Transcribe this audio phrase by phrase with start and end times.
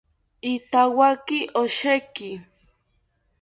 [0.51, 2.29] Ithawaki osheki